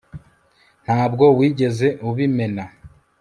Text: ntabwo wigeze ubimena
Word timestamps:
ntabwo 0.85 1.25
wigeze 1.37 1.87
ubimena 2.09 2.63